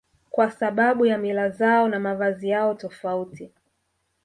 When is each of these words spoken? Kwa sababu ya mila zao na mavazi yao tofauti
Kwa 0.29 0.51
sababu 0.51 1.05
ya 1.05 1.17
mila 1.17 1.49
zao 1.49 1.87
na 1.87 1.99
mavazi 1.99 2.49
yao 2.49 2.73
tofauti 2.73 3.51